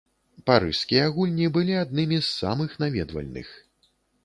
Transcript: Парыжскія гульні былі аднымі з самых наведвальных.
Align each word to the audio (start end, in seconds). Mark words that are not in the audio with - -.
Парыжскія 0.49 1.03
гульні 1.17 1.51
былі 1.59 1.77
аднымі 1.83 2.17
з 2.23 2.25
самых 2.39 2.75
наведвальных. 2.87 3.55